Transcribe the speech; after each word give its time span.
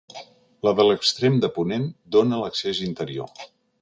La 0.67 0.71
de 0.79 0.85
l'extrem 0.87 1.37
de 1.43 1.49
ponent 1.57 1.85
dóna 2.17 2.41
accés 2.49 2.81
a 2.81 2.85
l'interior. 2.87 3.47